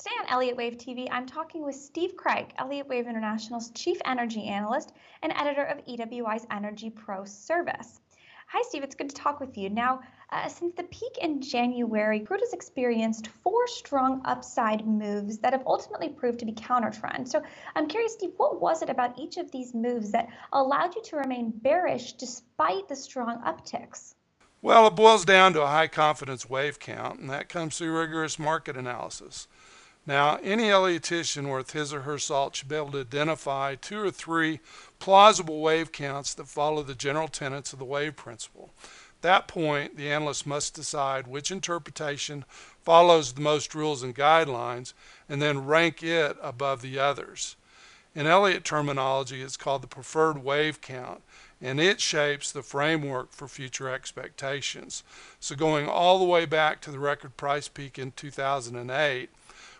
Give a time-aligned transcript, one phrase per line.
[0.00, 4.44] Today on Elliott Wave TV, I'm talking with Steve Craig, Elliott Wave International's Chief Energy
[4.46, 8.00] Analyst and editor of EWI's Energy Pro service.
[8.46, 8.82] Hi, Steve.
[8.82, 9.68] It's good to talk with you.
[9.68, 10.00] Now,
[10.30, 15.66] uh, since the peak in January, crude has experienced four strong upside moves that have
[15.66, 17.28] ultimately proved to be counter trend.
[17.28, 17.42] So
[17.76, 21.16] I'm curious, Steve, what was it about each of these moves that allowed you to
[21.16, 24.14] remain bearish despite the strong upticks?
[24.62, 28.38] Well, it boils down to a high confidence wave count, and that comes through rigorous
[28.38, 29.46] market analysis.
[30.10, 34.10] Now, any Elliottician worth his or her salt should be able to identify two or
[34.10, 34.58] three
[34.98, 38.70] plausible wave counts that follow the general tenets of the wave principle.
[38.82, 42.44] At that point, the analyst must decide which interpretation
[42.82, 44.94] follows the most rules and guidelines
[45.28, 47.54] and then rank it above the others.
[48.12, 51.22] In Elliott terminology, it's called the preferred wave count,
[51.62, 55.04] and it shapes the framework for future expectations.
[55.38, 59.30] So going all the way back to the record price peak in 2008,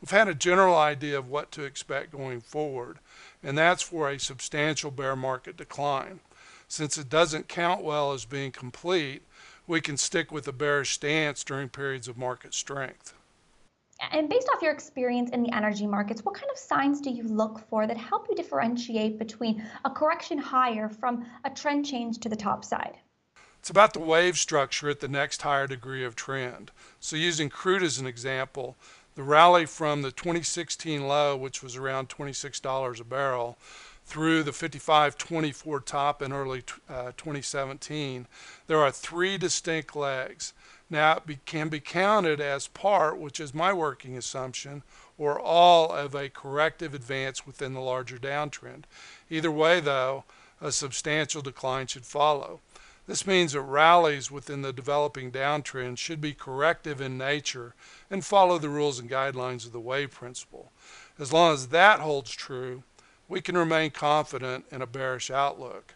[0.00, 2.98] we've had a general idea of what to expect going forward,
[3.42, 6.20] and that's for a substantial bear market decline.
[6.68, 9.22] Since it doesn't count well as being complete,
[9.66, 13.14] we can stick with a bearish stance during periods of market strength.
[14.12, 17.22] And based off your experience in the energy markets, what kind of signs do you
[17.22, 22.28] look for that help you differentiate between a correction higher from a trend change to
[22.28, 22.98] the top side?
[23.58, 26.70] It's about the wave structure at the next higher degree of trend.
[27.00, 28.76] So using crude as an example,
[29.16, 33.58] the rally from the 2016 low, which was around $26 a barrel,
[34.04, 38.28] through the 55.24 top in early uh, 2017,
[38.68, 40.52] there are three distinct legs.
[40.88, 44.84] Now, it be, can be counted as part, which is my working assumption,
[45.18, 48.84] or all of a corrective advance within the larger downtrend.
[49.28, 50.22] Either way, though,
[50.60, 52.60] a substantial decline should follow.
[53.06, 57.74] This means that rallies within the developing downtrend should be corrective in nature
[58.10, 60.72] and follow the rules and guidelines of the wave principle.
[61.18, 62.82] As long as that holds true,
[63.28, 65.94] we can remain confident in a bearish outlook.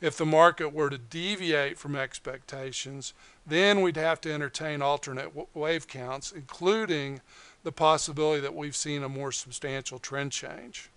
[0.00, 3.14] If the market were to deviate from expectations,
[3.46, 7.20] then we'd have to entertain alternate wave counts, including
[7.64, 10.90] the possibility that we've seen a more substantial trend change.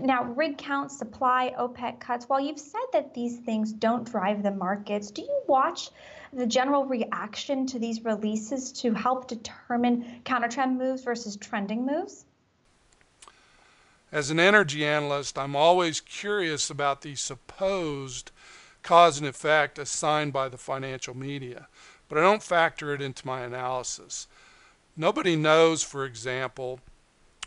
[0.00, 4.50] Now, rig count, supply, OPEC cuts, while you've said that these things don't drive the
[4.50, 5.90] markets, do you watch
[6.32, 12.24] the general reaction to these releases to help determine counter trend moves versus trending moves?
[14.10, 18.30] As an energy analyst, I'm always curious about the supposed
[18.82, 21.68] cause and effect assigned by the financial media,
[22.08, 24.26] but I don't factor it into my analysis.
[24.96, 26.80] Nobody knows, for example,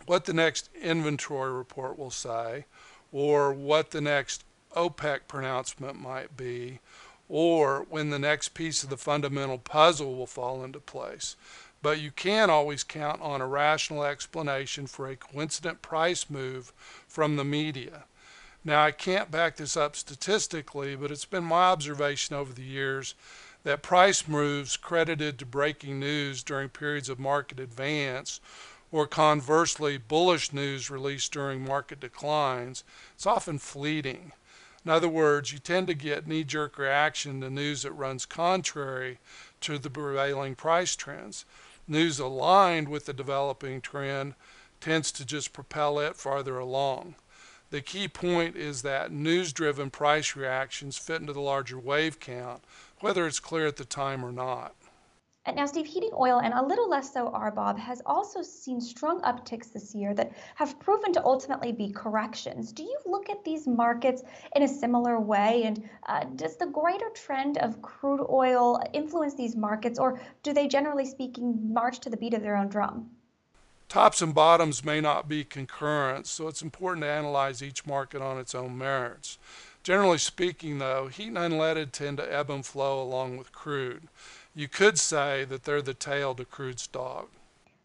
[0.06, 2.66] what the next inventory report will say,
[3.12, 4.44] or what the next
[4.76, 6.80] OPEC pronouncement might be,
[7.30, 11.36] or when the next piece of the fundamental puzzle will fall into place.
[11.82, 16.74] But you can always count on a rational explanation for a coincident price move
[17.08, 18.06] from the media.
[18.64, 23.14] Now, I can't back this up statistically, but it's been my observation over the years
[23.64, 28.40] that price moves credited to breaking news during periods of market advance
[28.92, 34.32] or conversely, bullish news released during market declines, it's often fleeting.
[34.86, 39.18] In other words, you tend to get knee jerk reaction to news that runs contrary
[39.62, 41.44] to the prevailing price trends.
[41.88, 44.36] News aligned with the developing trend
[44.80, 47.16] tends to just propel it farther along.
[47.72, 52.64] The key point is that news driven price reactions fit into the larger wave count,
[53.00, 54.76] whether it's clear at the time or not.
[55.54, 59.72] Now, Steve, heating oil and a little less so RBOB has also seen strong upticks
[59.72, 62.72] this year that have proven to ultimately be corrections.
[62.72, 64.24] Do you look at these markets
[64.56, 65.64] in a similar way?
[65.66, 70.68] And uh, does the greater trend of crude oil influence these markets, or do they,
[70.68, 73.12] generally speaking, march to the beat of their own drum?
[73.88, 78.40] Tops and bottoms may not be concurrent, so it's important to analyze each market on
[78.40, 79.38] its own merits.
[79.86, 84.10] Generally speaking, though, heat and unleaded tend to ebb and flow along with crude
[84.56, 87.28] you could say that they're the tail to crude's dog.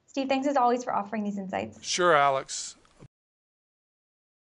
[0.07, 1.79] Steve, thanks as always for offering these insights.
[1.83, 2.77] Sure, Alex.